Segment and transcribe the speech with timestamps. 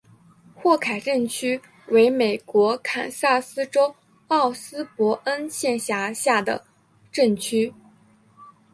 [0.55, 3.95] 霍凯镇区为美国堪萨斯州
[4.29, 6.65] 奥斯伯恩县辖下的
[7.11, 7.71] 镇区。